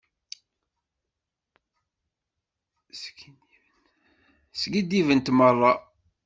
[4.61, 5.71] Skiddibent merra.